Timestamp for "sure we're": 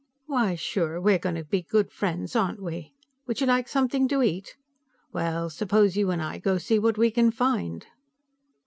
0.55-1.19